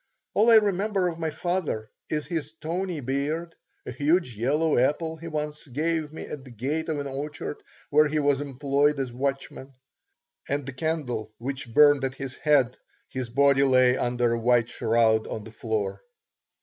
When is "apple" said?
4.79-5.17